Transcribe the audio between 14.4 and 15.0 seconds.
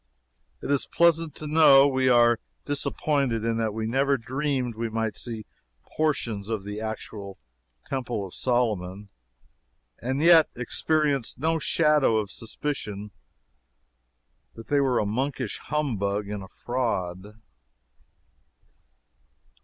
that they were